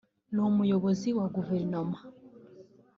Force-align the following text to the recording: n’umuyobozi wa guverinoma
n’umuyobozi 0.33 1.09
wa 1.17 1.27
guverinoma 1.35 1.97